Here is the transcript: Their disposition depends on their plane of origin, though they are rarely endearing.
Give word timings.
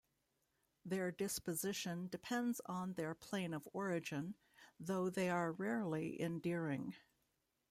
Their 0.83 1.11
disposition 1.11 2.07
depends 2.07 2.59
on 2.65 2.93
their 2.95 3.13
plane 3.13 3.53
of 3.53 3.67
origin, 3.71 4.33
though 4.79 5.11
they 5.11 5.29
are 5.29 5.51
rarely 5.51 6.19
endearing. 6.19 6.95